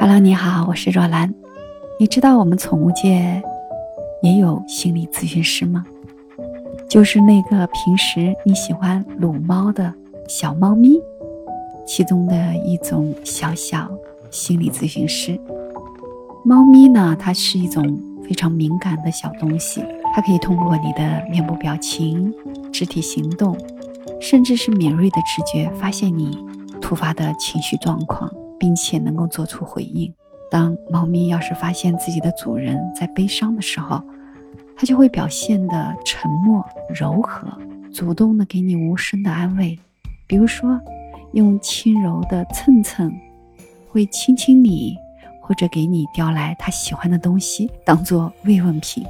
[0.00, 1.34] Hello，你好，我是若兰。
[1.98, 3.42] 你知道我们宠物界
[4.22, 5.84] 也有心理咨询师吗？
[6.88, 9.92] 就是那个平时你喜欢撸猫的
[10.28, 11.00] 小猫咪，
[11.84, 13.90] 其中的一种小小
[14.30, 15.36] 心理咨询师。
[16.44, 19.84] 猫咪呢，它是一种非常敏感的小东西，
[20.14, 22.32] 它可以通过你的面部表情、
[22.72, 23.58] 肢体行动，
[24.20, 26.38] 甚至是敏锐的直觉，发现你
[26.80, 28.32] 突发的情绪状况。
[28.58, 30.12] 并且能够做出回应。
[30.50, 34.02] 当猫咪要是发现自己的主人在悲伤的时候，
[34.76, 37.46] 它就会表现的沉默、柔和，
[37.92, 39.78] 主动的给你无声的安慰。
[40.26, 40.80] 比如说，
[41.32, 43.12] 用轻柔的蹭蹭，
[43.90, 44.96] 会亲亲你，
[45.42, 49.04] 或者给你叼来它喜欢的东西当做慰问品。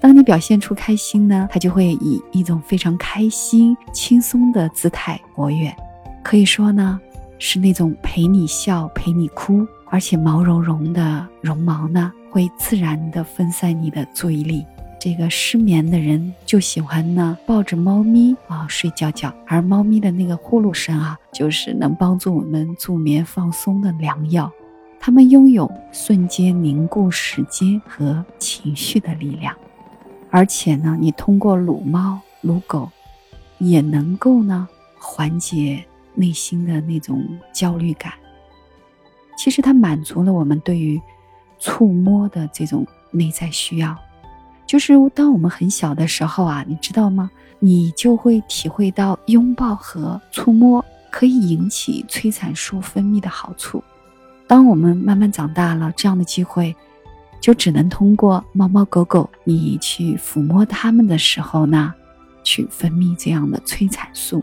[0.00, 5.74] 当你表现出开心呢，它就会以一种非常开心、轻松的姿态活跃。
[6.22, 7.00] 可以说呢。
[7.38, 14.64] 是那种陪你笑、陪你哭，而且毛茸茸的绒毛呢，会自然的分散你的注意力。
[14.98, 24.50] 这个失眠的人就喜欢呢抱着猫咪啊睡觉觉，而猫咪的那个呼噜声啊，就是能帮助我们助眠放松的良药。
[24.98, 29.54] 它们拥有瞬间凝固时间和情绪的力量，
[30.30, 32.88] 而且呢，你通过撸猫、撸狗，
[33.58, 34.66] 也能够呢
[34.98, 35.84] 缓解。
[36.14, 38.12] 内心的那种焦虑感，
[39.36, 41.00] 其实它满足了我们对于
[41.58, 43.96] 触摸的这种内在需要。
[44.66, 47.30] 就是当我们很小的时候啊，你知道吗？
[47.58, 53.82] 你就会体会到拥抱和触摸可以引起催产素分泌的好处。
[54.46, 56.74] 当我们慢慢长大了，这样的机会
[57.40, 61.94] 就只能通过猫猫狗狗，你去抚摸它们的时候呢，
[62.42, 64.42] 去分泌这样的催产素，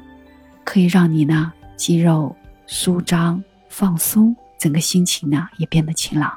[0.63, 1.51] 可以让你呢。
[1.81, 2.35] 肌肉
[2.67, 6.31] 舒张放松，整个心情呢也变得晴朗。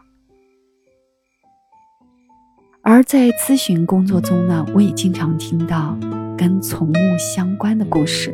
[2.80, 5.94] 而在咨询工作中呢，我也经常听到
[6.34, 8.32] 跟宠物相关的故事，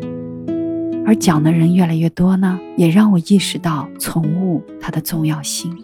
[1.05, 5.77] 而讲的人越来越多呢，也让我意识到宠物它的重要性。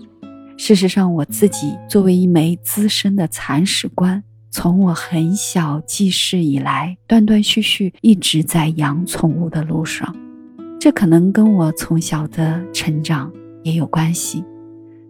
[0.57, 4.23] 事实上，我自己作为一枚资深的铲屎官，
[4.53, 10.15] 从我很小记事以来，断断续续一直在养宠物的路上。
[10.79, 13.33] 这可能跟我从小的成长
[13.63, 14.45] 也有关系。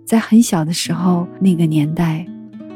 [0.04, 2.26] 在很小的时候，那个年代，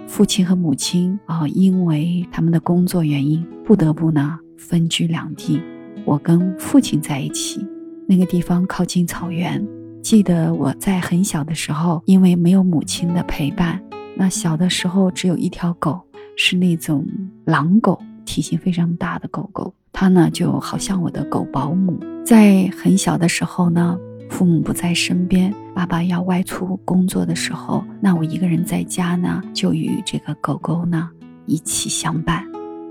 [0.07, 5.63] 父亲和母亲啊，因为他们的工作原因，不得不呢分居两地。
[6.05, 7.65] 我跟父亲在一起，
[8.09, 9.65] 那个地方靠近草原。
[10.03, 13.81] 记得我在很小的时候，因为没有母亲的陪伴，
[14.17, 16.01] 那小的时候只有一条狗，
[16.37, 17.07] 是那种
[17.45, 18.01] 狼狗，
[18.31, 19.75] 体型非常大的狗狗。
[19.93, 23.99] 它呢就好像我的狗保姆，在很小的时候呢，
[24.31, 31.11] 父母不在身边，爸爸要外出工作的时候，那我一个人在家呢，就与这个狗狗呢
[31.47, 32.47] 一起相伴，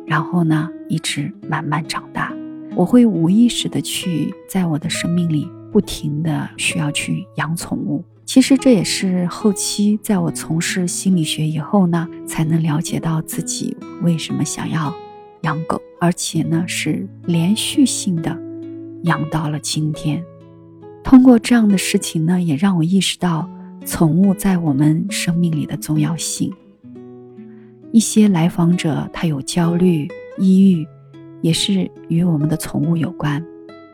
[0.05, 2.33] 然后呢一直慢慢长大。
[2.75, 8.03] 我会无意识的去在我的生命里不停的需要去养宠物。
[8.25, 14.93] 其实这也是后期在我从事心理学以后呢，才能了解到自己为什么想要。
[15.41, 18.37] 养狗，而且呢是连续性的
[19.03, 20.23] 养到了今天。
[21.03, 23.49] 通过这样的事情呢，也让我意识到
[23.85, 26.53] 宠物在我们生命里的重要性。
[27.91, 30.07] 一些来访者他有焦虑、
[30.37, 30.85] 抑郁，
[31.41, 33.43] 也是与我们的宠物有关。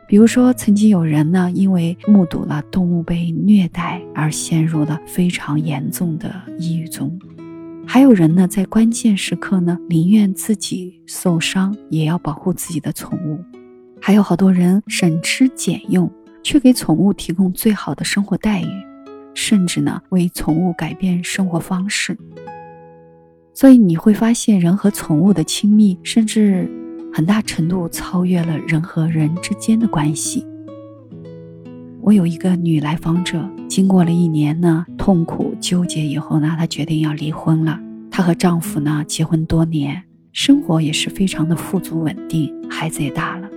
[0.08, 7.18] 比如说，曾经有人呢，因为目睹了动物被虐待而陷入了非常严重的抑郁中。
[7.88, 13.40] 还有人呢，在关键时刻呢，宁愿自己受伤，也要保护自己的宠物。
[14.02, 16.12] 还有好多人省吃俭用，
[16.44, 18.68] 却给宠物提供最好的生活待遇，
[19.34, 22.18] 甚至呢，为宠物改变生活方式。
[23.54, 26.70] 所以你会发现，人和宠物的亲密，甚至
[27.14, 30.46] 很大程度超越了人和人之间的关系。
[32.02, 37.80] 我有一个女来访者，经过了一年呢痛苦纠结以后呢，她决定要离婚了。
[38.10, 40.02] 她和丈夫呢结婚多年，
[40.32, 43.50] 生活也是非常的富足稳定，孩子也大了，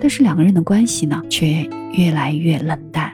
[0.00, 3.12] 但是两个人的关系呢却越来越冷淡。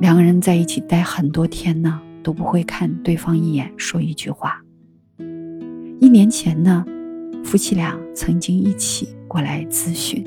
[0.00, 4.60] 两个人在一起待很多天呢，都不会看对方一眼，说一句话。
[6.00, 6.84] 一年前呢，
[7.44, 10.24] 夫妻俩曾经一起过来咨询，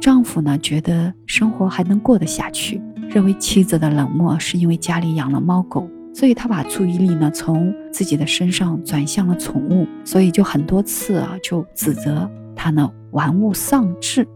[0.00, 2.80] 丈夫呢觉得生活还能过得下去。
[3.08, 14.26] 认为妻子的冷漠是因为家里养了猫狗，所以他把注意力呢从自己的身上转向了宠物，所以就很多次啊就指责他呢玩物丧志。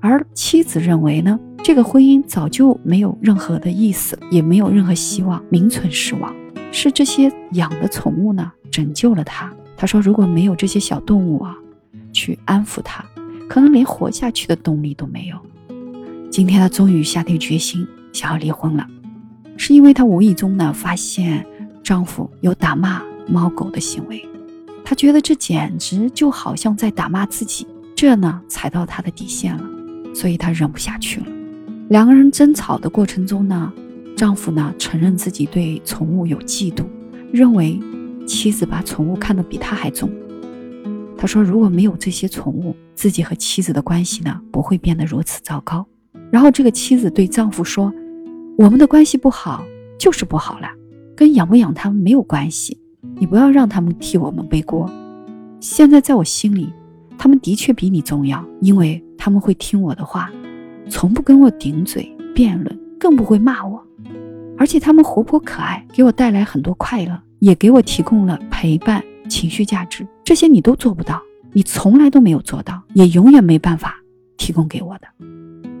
[0.00, 6.34] 而妻子认为呢这个婚姻早就没有任何的意思，也没有任何希望，名存实亡。
[6.70, 9.50] 是这些养的宠物呢拯救了他。
[9.74, 11.56] 他说，如果没有这些小动物啊，
[12.12, 13.02] 去安抚他，
[13.48, 15.36] 可能连活下去的动力都没有。
[16.30, 18.86] 今天她终于下定决心想要离婚了，
[19.56, 21.44] 是因为她无意中呢发现
[21.82, 24.24] 丈夫有打骂猫狗的行为，
[24.84, 27.66] 她觉得这简直就好像在打骂自己，
[27.96, 29.64] 这呢踩到她的底线了，
[30.14, 31.26] 所以她忍不下去了。
[31.88, 33.72] 两个人争吵的过程中呢，
[34.14, 36.84] 丈夫呢承认自己对宠物有嫉妒，
[37.32, 37.80] 认为
[38.26, 40.10] 妻子把宠物看得比他还重。
[41.18, 45.84] 他说：“如果没有这些宠物，自己和妻子的关系呢不会变得如此糟糕。”
[46.30, 47.92] 然后这个妻子对丈夫说
[48.56, 49.64] ：“我们的关系不好
[49.98, 50.68] 就是不好了，
[51.16, 52.78] 跟养不养他们没有关系。
[53.16, 54.88] 你不要让他们替我们背锅。
[55.60, 56.72] 现在在我心里，
[57.18, 60.30] 他们的确比你重要，因为他们会听我的话，
[60.88, 63.84] 从不跟我顶嘴辩论，更不会骂我。
[64.56, 70.06] 而且他们活泼可爱，给我带来很多快乐，也给我提供了陪伴、情绪价值。
[70.24, 71.22] 这些你都做不到，
[71.52, 74.02] 你从来都没有做到，也永远没办法
[74.36, 75.06] 提供给我的。”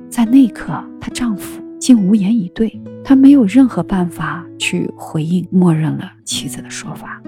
[0.08, 7.20] 在那一刻，她丈夫竟无言以对，他没有任何办法去回应，默认了妻子的说法。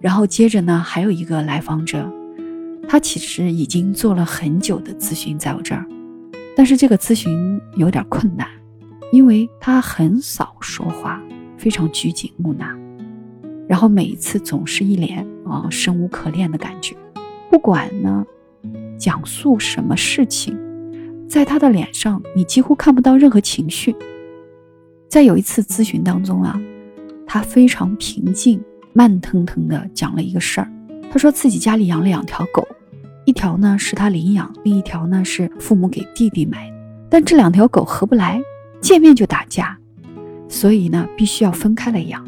[0.00, 2.10] 然后接着呢，还有一个来访者，
[2.88, 5.84] 他其实已经做了很久的咨询在我这儿，
[6.56, 8.48] 但是这个咨询有点困难，
[9.12, 11.20] 因为他很少说话，
[11.58, 12.74] 非常拘谨木讷，
[13.68, 16.96] 然后每一次总是一脸啊生无可恋的感觉，
[17.50, 18.24] 不管呢。
[18.98, 20.58] 讲述什么事情，
[21.28, 23.94] 在他的脸上，你几乎看不到任何情绪。
[25.08, 26.60] 在有一次咨询当中啊，
[27.24, 28.60] 他非常平静、
[28.92, 30.68] 慢腾腾地讲了一个事儿。
[31.12, 32.66] 他说自己家里养了两条狗，
[33.24, 36.76] 一条呢是他领养，另一条呢是父母给弟弟买的。
[37.08, 38.42] 但这两条狗合不来，
[38.80, 39.78] 见面就打架，
[40.48, 42.26] 所以呢必须要分开来养。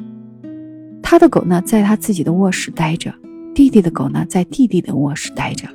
[1.11, 3.13] 他的狗呢在他自己的卧室待着，
[3.53, 5.69] 弟弟的狗呢在弟弟的卧室待着。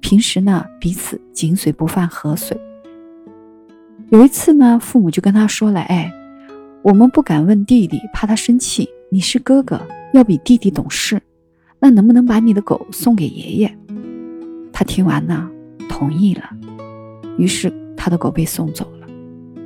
[0.00, 2.58] 平时呢，彼此井水不犯河水。
[4.08, 6.10] 有一次呢，父母就跟他说了：“哎，
[6.80, 8.88] 我们不敢问弟弟，怕他生气。
[9.10, 9.78] 你是哥哥，
[10.14, 11.20] 要比弟弟懂事。
[11.78, 13.78] 那能不能把你的狗送给爷爷？”
[14.72, 15.50] 他听完呢，
[15.86, 16.44] 同意了。
[17.36, 19.06] 于是他的狗被送走了。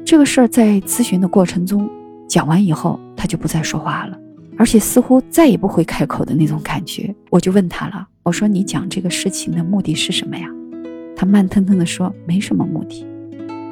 [0.05, 1.89] 这个事儿在咨询的过程中
[2.29, 4.19] 讲完以后，他就不再说话了。
[4.61, 10.47] 而且似乎再也不会开口的那种感觉，我就问他了，我说你讲这个事情的目的是什么呀？
[11.17, 13.07] 他慢腾腾地说没什么目的，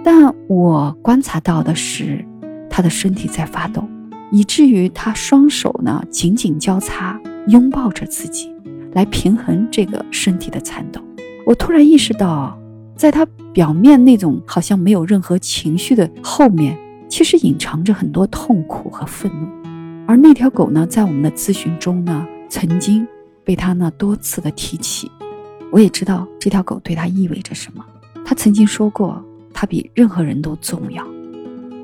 [0.03, 2.25] 但我观察到的是
[2.71, 3.87] 他的身体在发抖，
[4.33, 8.51] 以至于他双手呢紧紧交叉拥抱着自己，
[8.95, 11.03] 来平衡这个身体的颤抖。
[11.45, 12.59] 我突然意识到，
[12.97, 16.79] 在他表面那种好像没有任何情绪的后面，
[17.11, 19.58] 其实隐藏着很多痛苦和愤怒。
[20.09, 23.07] 而那条狗呢，在我们的咨询中呢，曾经
[23.45, 25.11] 被他呢多次的提起。
[25.71, 27.85] 我也知道这条狗对他意味着什么。
[28.25, 29.23] 他曾经说过，
[29.53, 31.07] 他比任何人都重要，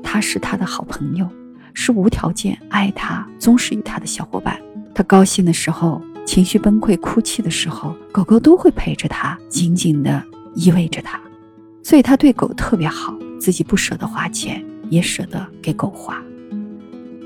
[0.01, 1.29] 他是他的好朋友，
[1.75, 4.59] 是无条件爱他、忠实于他的小伙伴。
[4.95, 10.23] 他高兴的时候，情绪崩溃、哭泣的时候，狗狗都会陪着他，紧紧的
[10.55, 11.21] 依偎着他。
[11.83, 16.19] 所以他对狗特别好，自己不舍得花钱，也舍得给狗花。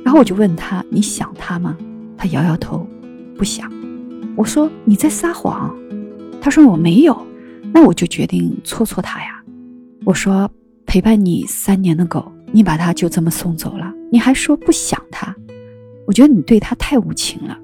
[0.04, 1.78] 然后我就问他：“你想他吗？”
[2.18, 2.88] 他摇摇头，
[3.38, 3.72] 不想。
[4.36, 5.76] 我说：“你在撒谎。”
[6.42, 7.18] 他说：“我没有。”
[7.74, 9.44] 那我就决定戳戳他呀。
[10.06, 10.50] 我说
[10.88, 15.36] ：“陪伴你三年的狗，你把它就这么送走了，你还说不想它？
[16.08, 17.58] 我觉得你对它太无情了。”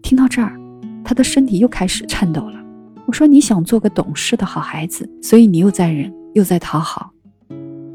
[0.00, 0.58] 听到这儿，
[1.04, 2.64] 他的身体又开始颤抖了。
[3.06, 7.10] 我说：“你想做个懂事的好孩子，所以你又在忍，又在讨好。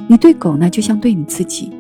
[0.08, 1.72] 你对狗呢，就像对你自己。”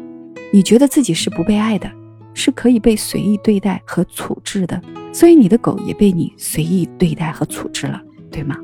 [0.52, 1.90] 你觉得自己是不被爱的，
[2.34, 4.82] 是可以被随意对待和处置的，
[5.14, 8.02] 所以你的狗也被你随意对待和处置了，
[8.32, 8.58] 对吗？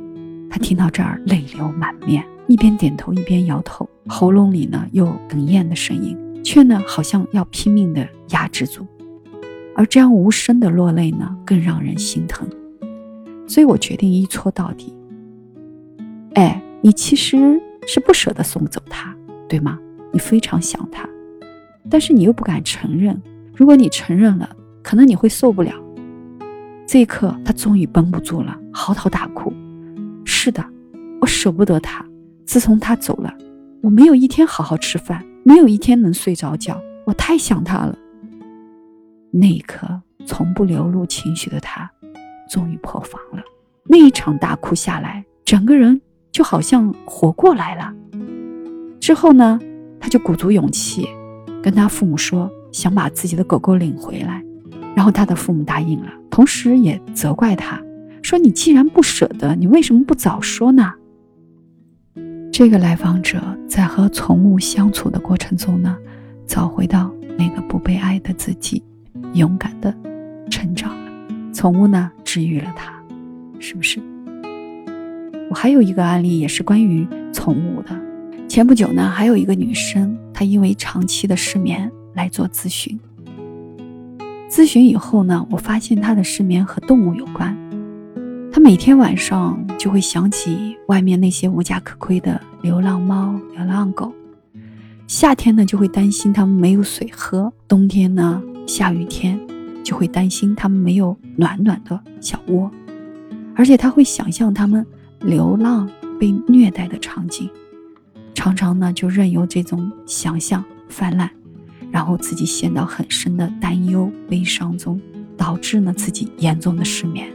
[0.49, 8.85] 他听到这儿泪流满面，一边点头一边摇头，喉咙里呢有哽咽的声音，却呢好像要拼命的压制住。
[9.75, 12.47] 而这样无声的落泪呢，更让人心疼。
[13.47, 14.91] 所以我决定一戳到底。
[16.33, 19.15] 哎，你其实是不舍得送走他，
[19.47, 19.77] 对吗？
[20.11, 21.07] 你非常想他。
[21.89, 23.21] 但是你又不敢承认，
[23.55, 24.49] 如果你承认了，
[24.83, 25.71] 可能你会受不了。
[26.87, 29.51] 这一刻，他终于绷不住了，嚎啕大哭。
[30.23, 30.63] 是的，
[31.21, 32.05] 我舍不得他。
[32.45, 33.33] 自从他走了，
[33.81, 36.79] 我没有一天好好吃饭，没有一天能睡着觉。
[37.05, 37.97] 我太想他了。
[39.31, 39.87] 那一刻，
[40.25, 41.89] 从不流露情绪的他，
[42.49, 43.43] 终于破防了。
[43.83, 45.99] 那一场大哭下来，整个人
[46.31, 47.93] 就好像活过来了。
[48.99, 49.59] 之后呢，
[49.99, 51.07] 他就鼓足勇气。
[51.65, 54.39] 跟他父母说，想把自己的狗狗领回来，
[54.95, 57.81] 然后他的父母答应了，同时也责怪他
[58.21, 60.93] 说：“你既然不舍得，你为什么不早说呢？”
[62.53, 65.97] 这个来访者在和宠物相处的过程中呢，
[66.45, 68.83] 找回到那个不被爱的自己，
[69.33, 69.91] 勇敢的
[70.51, 71.11] 成长了。
[71.51, 72.93] 宠物呢，治愈了他，
[73.59, 73.99] 是不是？
[75.49, 77.89] 我还有一个案例，也是关于宠物的。
[78.47, 82.99] 前不久呢，还有一个女生，他因为长期的失眠来做咨询。
[84.49, 87.57] 咨询以后呢，我发现他的失眠和动物有关。
[88.51, 94.13] 他每天晚上就会想起外面那些无家可归的流浪猫、流浪狗。
[95.07, 99.39] 夏天呢，就会担心它们没有水喝；冬天呢，下雨天
[99.85, 102.69] 就会担心它们没有暖暖的小窝。
[103.55, 104.85] 而且他会想象它们。
[105.21, 105.89] 流浪
[106.19, 107.49] 被虐待的场景，
[108.35, 111.27] 常常呢就任由这种想象泛滥，
[111.89, 115.01] 然后自己陷到很深的担忧、悲伤中，
[115.35, 117.27] 导致呢自己严重的失眠。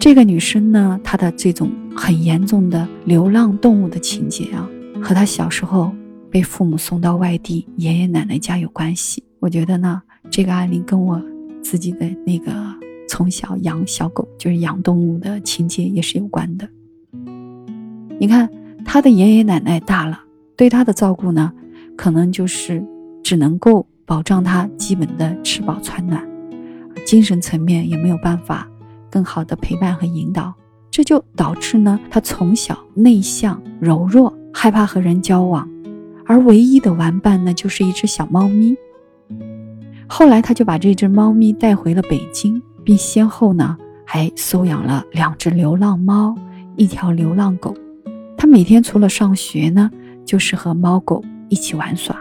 [0.00, 4.68] 这个女生呢，她的这种很严重的流浪动物的情节啊，
[5.00, 5.94] 和她小时候
[6.28, 9.22] 被父母送到外地爷爷奶奶家有关系。
[9.38, 11.22] 我觉得呢，这个案例跟我
[11.62, 12.52] 自己的那个。
[13.06, 16.68] 从小养小狗，就是养动物的情节也是有关的。
[18.18, 18.48] 你看，
[18.84, 20.20] 他的爷爷奶奶大了，
[20.56, 21.52] 对他的照顾呢，
[21.96, 22.84] 可能就是
[23.22, 26.22] 只能够保障他基本的吃饱穿暖，
[27.06, 28.68] 精神层面也没有办法
[29.10, 30.54] 更好的陪伴和引导，
[30.90, 35.68] 这就导致呢，他从小内向柔弱，害怕和人交往，
[36.26, 38.76] 而唯一的玩伴呢，就是一只小猫咪。
[40.06, 42.62] 后来，他就把这只猫咪带回了北京。
[42.84, 46.34] 并先后呢，还收养了两只流浪猫，
[46.76, 47.74] 一条流浪狗。
[48.54, 49.90] 每天除了上学呢，
[50.24, 52.16] 就是和猫狗一起玩耍。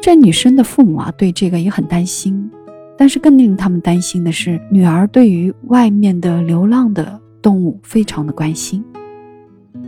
[0.00, 2.50] 这女生的父母啊，对这个也很担心。
[2.96, 8.82] 但是更令他们担心的是，女儿对于外面的流浪的动物非常的关心，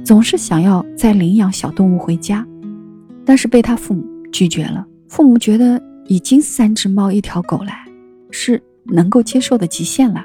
[0.05, 2.47] 总是想要再领养小动物回家，
[3.25, 4.85] 但是被他父母拒绝了。
[5.09, 7.73] 父母觉得已经三只猫一条狗了，
[8.31, 8.63] 是。
[8.85, 10.23] 能够接受的极限了，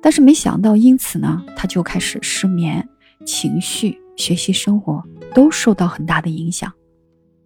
[0.00, 2.88] 但是没想到，因此呢，他就开始失眠，
[3.24, 5.02] 情绪、学习、生活
[5.34, 6.70] 都受到很大的影响。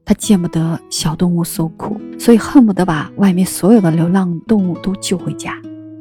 [0.05, 5.57] 他见不得小动物受苦，所以恨不得把外面所有的流浪动物都救回家。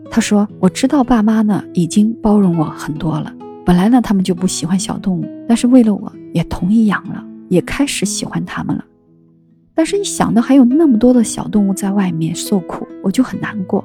[0.10, 3.32] 他说：“我知道爸妈呢已经包容我很多了，
[3.64, 8.84] 本来呢他们就不喜欢小动物，但是为了我也同意养了，也开始喜欢它们了。”
[9.74, 13.84] 但是，一想到还有那么多的小动物在外面受苦，我就很难过。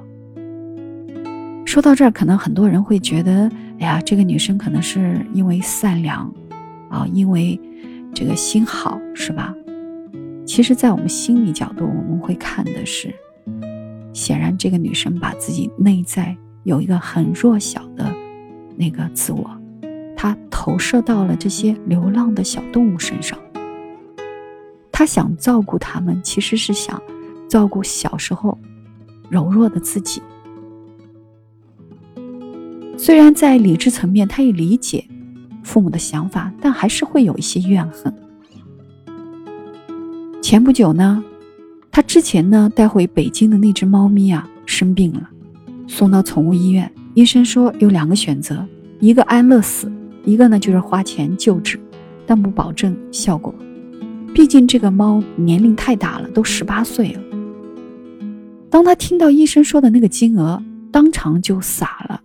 [1.64, 6.33] 说到这儿，可能很多人会觉得，哎呀，这个女生可能是因为善良，
[6.97, 7.61] 啊，因为
[8.15, 9.55] 这个心好，是吧？
[10.47, 13.12] 其实，在我们心理角度，我们会看的是，
[14.15, 16.35] 显然这个女生把自己内在
[16.65, 18.11] 有一个很弱小的
[18.76, 19.50] 那个自我，
[20.17, 23.38] 她投射到了这些流浪的小动物身上。
[24.91, 27.03] 他想照顾他们，其实是想
[27.50, 28.59] 照顾小时候
[29.29, 30.23] 柔弱的自己。
[32.97, 35.07] 虽然在理智层面，他也理解
[35.67, 38.15] 父母的想法，但还是会有一些怨恨。
[40.41, 41.25] 前不久呢，
[41.91, 45.29] 他之前呢带回北京的那只猫咪啊生病了，
[45.89, 48.65] 送到宠物医院，医生说有两个选择，
[49.01, 49.91] 一个安乐死，
[50.25, 51.81] 一个呢就是花钱救治，
[52.25, 53.53] 但不保证效果。
[54.33, 57.21] 毕竟这个猫年龄太大了，都十八岁了。
[58.71, 62.21] 当他听到医生说的那个金额，当场就傻了。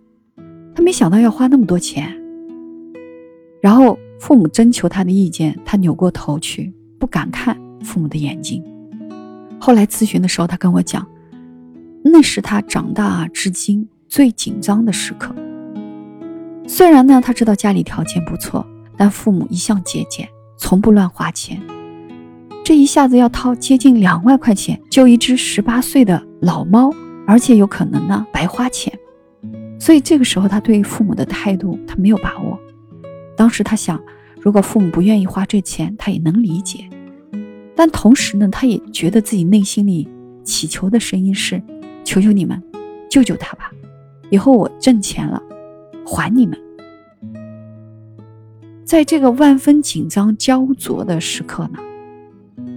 [0.76, 2.21] 他没想到要花那么多钱。
[3.62, 8.60] 然后父母征求他的意见，他扭过头去，不敢看父母的眼睛。
[9.60, 11.06] 后来咨询的时候，他跟我讲，
[12.02, 15.32] 那是他长大至今最紧张的时刻。
[16.66, 18.66] 虽然呢，他知道家里条件不错，
[18.96, 21.62] 但父母一向节俭，从不乱花钱。
[22.64, 26.92] 这一下子要掏接近两万块钱救一只十八岁的老猫，
[27.28, 28.92] 而且有可能呢白花钱，
[29.78, 32.58] 所以这个时候他对父母的态度他没有把握。
[33.42, 34.00] 当时他想，
[34.40, 36.88] 如果父母不愿意花这钱，他也能理解。
[37.74, 40.08] 但同时呢，他也觉得自己内心里
[40.44, 41.60] 祈求的声音是：
[42.04, 42.62] 求求你们，
[43.10, 43.72] 救救他吧！
[44.30, 45.42] 以后我挣钱了，
[46.06, 46.56] 还你们。
[48.84, 51.80] 在这个万分紧张焦灼的时刻呢。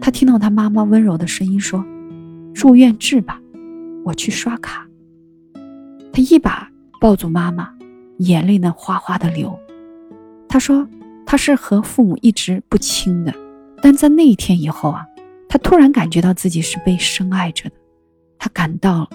[0.01, 1.85] 他听到他妈妈温柔的声音说
[2.55, 3.39] ：“住院治吧，
[4.03, 4.87] 我去刷卡。”
[6.11, 6.67] 他一把
[6.99, 7.69] 抱住妈妈，
[8.17, 9.59] 眼泪呢哗哗的流。
[10.55, 10.87] 他说
[11.27, 13.33] ：“他是和父母一直不亲的，
[13.81, 15.05] 但在那一天以后啊，
[15.49, 17.75] 他突然感觉到自己是被深爱着的，
[18.39, 19.05] 他感到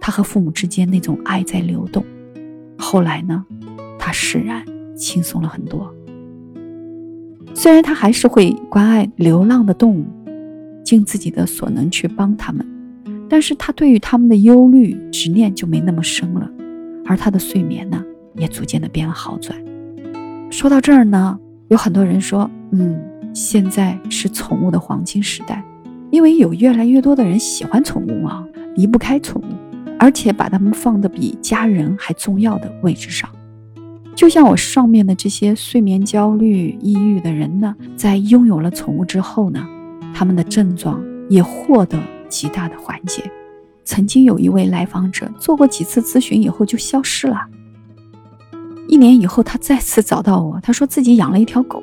[0.00, 2.04] 他和父母之间那种爱在流动。
[2.78, 3.44] 后来呢，
[3.98, 4.64] 他释然，
[4.96, 5.92] 轻松了很多。
[7.52, 10.06] 虽然他还是会关爱流浪的动物，
[10.84, 12.64] 尽自己的所能去帮他们，
[13.28, 16.48] 但是他对于他们的忧虑执念就没那么深了，
[17.06, 18.00] 而他的睡眠呢，
[18.36, 19.60] 也逐渐的变得好转。
[20.50, 21.38] 说到这儿呢，
[21.68, 23.00] 有很多人说，嗯，
[23.32, 25.64] 现在是宠物的黄金时代，
[26.10, 29.44] 因为有越来越多的人喜欢宠物啊，离不开宠物，
[29.98, 33.30] 而且把它们放的比家人还重要的位置上。
[34.16, 39.64] 就像我上面的这些睡眠焦虑、抑郁的人呢，在拥有了宠物之后呢，
[40.12, 41.96] 他们的症状也获得
[42.28, 43.22] 极大的缓解。
[43.84, 47.46] 曾经有一位来访者做过几次咨询以后就消失了。
[48.88, 51.82] 一年以后，他再次找到我，他说自己养了一条狗，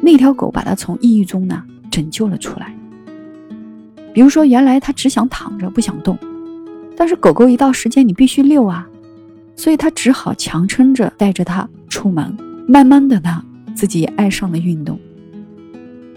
[0.00, 2.74] 那条狗把他从抑郁中呢拯救了出来。
[4.12, 6.18] 比如说，原来他只想躺着不想动，
[6.96, 8.88] 但是狗狗一到时间你必须遛啊。
[9.56, 13.40] 所以他只好强撑着带着它出门，慢慢的呢，
[13.72, 14.98] 自己也爱上了运动。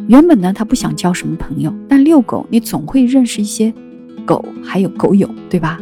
[0.08, 3.72] 原本呢，他不想交什么朋友，但遛狗你总会认识一些
[4.26, 5.80] 狗，还有狗友，对吧？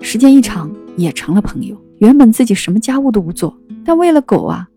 [0.00, 1.76] 时间一长，也成了朋友。
[2.02, 4.68] 原本自己什么家务都不做，但为了狗啊，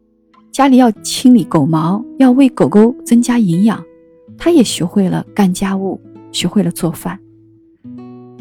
[0.51, 3.83] 家里要清理狗毛，要为狗狗增加营养，
[4.37, 5.99] 他也学会了干家务，
[6.31, 7.19] 学会了做饭。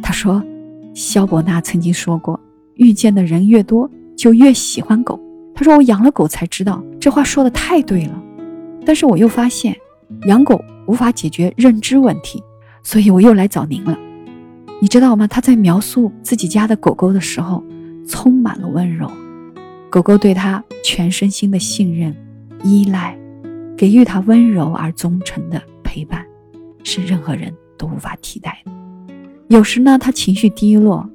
[0.02, 0.44] 他说，
[0.92, 2.38] 肖伯纳曾经说过。
[2.74, 5.18] 遇见的人越多，就越喜欢狗。
[5.54, 8.22] 他说：“我养了狗才知道，这话说的太对了。”
[8.84, 9.74] 但是我又发现，
[10.26, 12.42] 养狗无法解决认知问题，
[12.82, 13.98] 所以我又来找您了。
[14.78, 15.26] 你知道吗？
[15.26, 17.64] 他在描述自己家的狗狗的时候，
[18.06, 19.10] 充满了温柔。
[19.90, 22.14] 狗狗对他全身心的信任、
[22.62, 23.18] 依赖，
[23.76, 26.24] 给予他温柔而忠诚的陪伴，
[26.82, 28.72] 是任何人都无法替代的。
[29.48, 31.08] 有时呢，他情绪低落。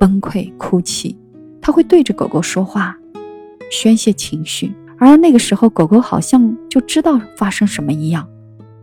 [0.00, 1.18] 崩溃哭泣，
[1.60, 2.96] 他会对着狗狗说话，
[3.68, 8.24] 宣泄情绪，而那个时候，狗狗好像就知道发生什么一样，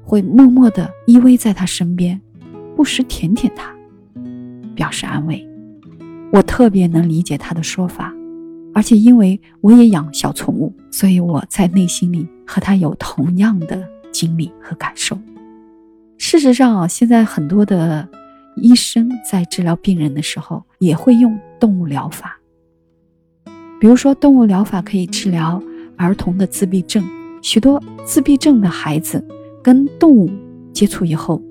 [0.04, 2.20] 会默默地依偎在他身边，
[2.76, 3.74] 不时舔舔他，
[4.76, 5.48] 表示安慰。
[6.36, 8.14] 我特别能理解他的说法，
[8.74, 15.18] 而且因为我也养小宠物，所以我在内心里和他有同样的经历和感受。
[16.18, 18.08] 事实上啊，现在很多的。
[18.58, 22.40] 医生在治疗病人的时候也会用动物疗法，
[23.82, 25.62] 比如说动物疗法可以治疗
[25.98, 27.04] 儿童的自闭症。
[27.42, 29.22] 许多自闭症的孩子
[29.62, 30.32] 跟动物
[30.72, 31.42] 接触以后，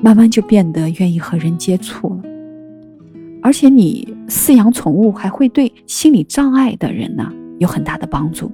[0.00, 2.22] 慢慢就变得愿意和人接触了。
[3.42, 8.50] 而且你饲养宠物还会对心理障碍的人呢有很大的帮助，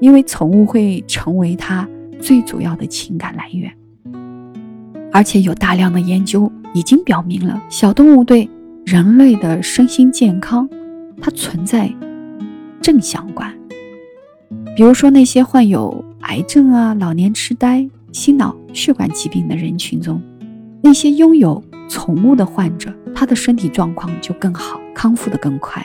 [0.00, 1.86] 因为宠物会成为他
[2.20, 3.70] 最主要的情感来源。
[5.12, 8.48] 而且有大量的研究已经表明了，小动物对
[8.86, 10.68] 人类的身心健康，
[11.20, 11.92] 它存在
[12.80, 13.52] 正相关。
[14.74, 20.22] 比如说那些患有癌症啊、老年痴呆、心脑血管疾病的人群中，
[20.80, 25.84] 那些拥有宠物的患者，他的身体状况就更好，康复的更快。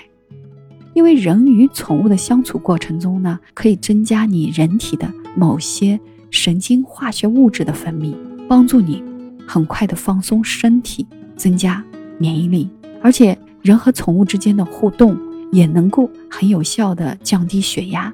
[0.94, 8.15] 因为人与宠物的相处过程中呢，可以增加你人体的某些神经化学物质的分泌，
[8.48, 9.04] 帮助你。
[9.48, 11.84] 很快的放松身体，增加
[12.18, 12.68] 免疫力，
[13.02, 15.15] 而且人和宠物之间的互动
[15.52, 18.12] 也能够很有效的降低血压，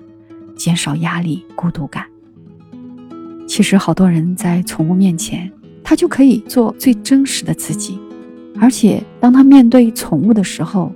[0.58, 2.06] 减少压力、孤独感。
[3.48, 5.50] 其实好多人在宠物面前，
[5.92, 8.00] 他就可以做最真实的自己，
[8.62, 10.90] 而且当他面对宠物的时候，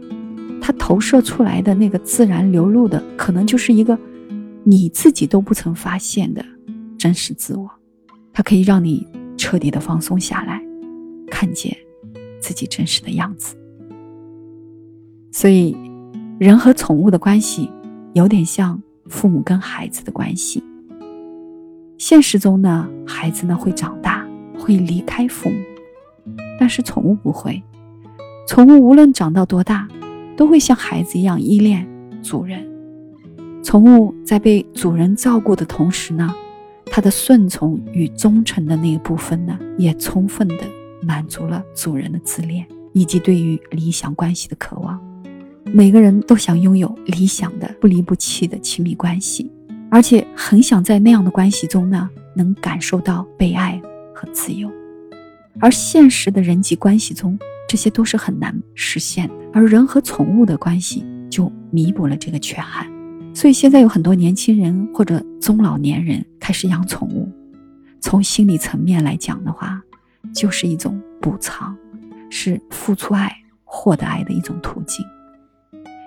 [0.62, 4.00] 他投射出来的那个自然流露的，可能就是一个
[4.64, 6.42] 你自己都不曾发现的
[6.98, 7.70] 真实自我，
[8.32, 9.06] 它可以让你。
[9.38, 10.64] 彻底的放松下来，
[11.30, 11.76] 看见
[12.40, 13.54] 自己真实的样子。
[15.30, 15.76] 所以，
[16.40, 17.70] 人和宠物的关系
[18.14, 20.64] 有点像父母跟孩子的关系。
[21.98, 24.14] 现实中呢，孩子呢会长大，
[24.65, 25.63] 会离开父母，
[26.60, 27.62] 但是宠物不会。
[28.47, 29.88] 宠物无论长到多大，
[30.36, 31.88] 都会像孩子一样依恋
[32.23, 32.67] 主人。
[33.63, 36.34] 宠物在被主人照顾的同时呢。
[36.88, 40.60] 它的顺从与忠诚的那一部分呢，也充分的
[41.01, 44.97] 满足了主人的自恋以及对于理想关系的渴望。
[45.65, 49.51] 每个人都想拥有理想的不离不弃的亲密关系，
[49.89, 53.82] 而且很想在那样的关系中呢，能感受到被爱
[54.34, 54.72] 自由。
[55.60, 59.34] 而现实的人际关系中，这些都是很难实现的。
[59.54, 62.86] 而人和宠物的关系就弥补了这个缺憾。
[63.34, 67.30] 所以现在有很多年轻人或者中老年人开始养宠物，
[68.02, 69.82] 从心理层面来讲的话，
[70.34, 71.76] 就是一种补偿，
[72.30, 73.32] 是付出爱
[73.64, 75.06] 获得爱的一种途径。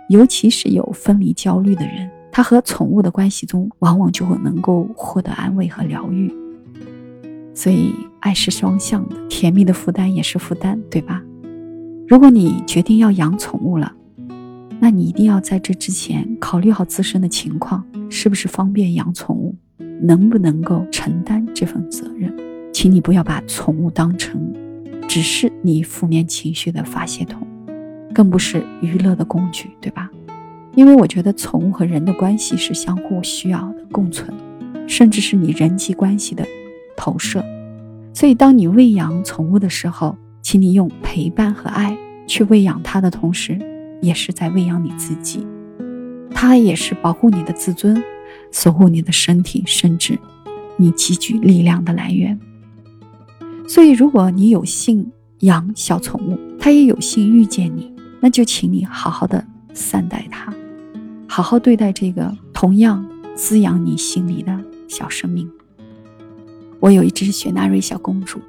[0.08, 6.32] 尤其是有分离焦虑的人，他和宠物的关系中，往往就会能够获得安慰和疗愈。
[7.58, 11.20] 所以，爱是双向的，甜蜜的负担也是负担，对吧？
[12.06, 13.92] 如果你决定要养宠物了，
[14.78, 19.56] 那你一定要在这之前考虑好自身的情况，是不是方便养宠物，
[20.00, 22.32] 能不能够承担这份责任？
[22.72, 24.40] 请你不要把宠物当成
[25.08, 27.44] 只是你负面情绪的发泄筒，
[28.14, 30.08] 更不是娱乐的工具，对吧？
[30.76, 34.32] 因为我觉得宠物和人的关系是相互需要的、共存，
[34.86, 36.46] 甚至是你人际关系的
[36.98, 37.42] 投射。
[38.12, 43.56] 所以，当你喂养宠物的时候，请你用陪伴和爱去喂养它的同时，
[44.02, 45.46] 也是在喂养你自己。
[46.30, 48.02] 它也是保护你的自尊，
[48.50, 50.18] 守护你的身体，甚至
[50.76, 52.38] 你积聚力量的来源。
[53.68, 60.52] 所以，如果你有幸养小宠物，它也有幸遇见你，那就请你好好的善待它，
[61.28, 63.06] 好好对待这个同样
[63.36, 64.58] 滋养你心里的
[64.88, 65.48] 小生命。
[66.80, 68.40] 我有一只雪纳瑞小公主。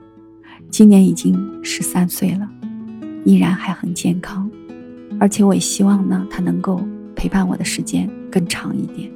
[0.70, 2.48] 今年已经十三岁了，
[3.26, 4.50] 依然还很健康，
[5.20, 6.80] 而且我也希望呢，它能够
[7.16, 9.12] 陪伴我的时间更长一点，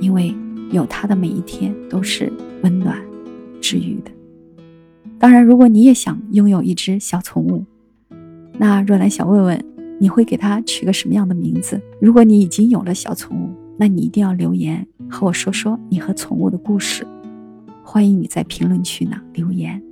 [0.00, 0.34] 因为
[0.72, 2.32] 有它的每一天都是
[2.62, 3.00] 温暖、
[3.60, 4.10] 治愈的。
[5.16, 7.64] 当然，如果你也想拥有一只小宠物，
[8.58, 9.64] 那若兰想问问，
[10.00, 11.80] 你会给它取个什么样的名字？
[12.00, 17.06] 如果你已经有了小宠物，那你一定要留言和我说说你和宠物的故事。
[17.92, 19.82] 欢迎你在评论区呢留言。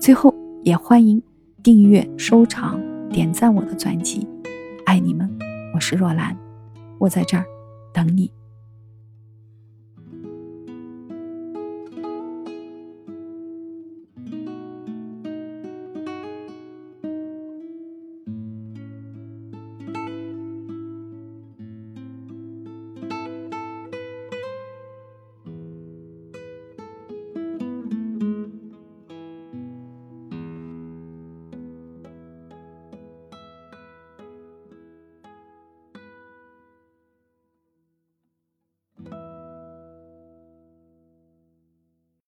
[0.00, 0.34] 最后。
[0.64, 1.20] 也欢迎
[1.60, 4.24] 订阅、收藏、点赞我的专辑，
[4.86, 5.28] 爱你们！
[5.74, 6.36] 我是若兰，
[6.98, 7.44] 我在这儿
[7.92, 8.30] 等你。